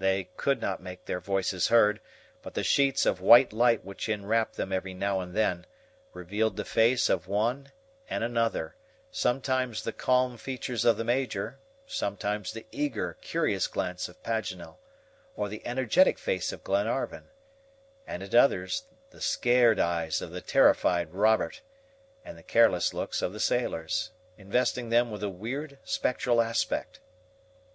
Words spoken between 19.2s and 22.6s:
scared eyes of the terrified Robert, and the